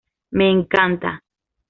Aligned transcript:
Me 0.31 0.49
encanta. 0.49 1.11